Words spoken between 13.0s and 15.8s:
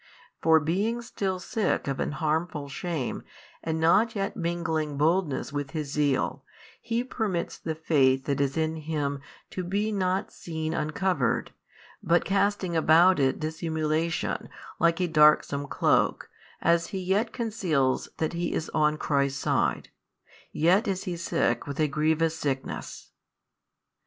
it dissimulation like a darksome